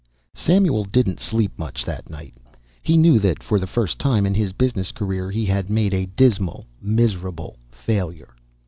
[0.33, 2.33] Samuel didn't sleep much that night.
[2.81, 6.07] He knew that for the first time in his business career he had made a
[6.07, 8.35] dismal, miserable failure.